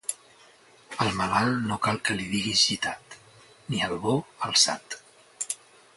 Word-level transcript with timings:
Al 1.03 1.11
malalt 1.19 1.59
no 1.71 1.77
cal 1.87 2.01
que 2.09 2.17
li 2.21 2.25
digues 2.33 2.65
gitat, 2.71 3.19
ni 3.75 3.85
al 3.89 3.97
bo, 4.07 4.19
alçat. 4.49 4.99